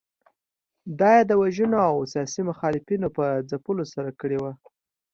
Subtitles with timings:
[0.99, 4.51] دا یې د وژنو او سیاسي مخالفینو په ځپلو سره کړې وه.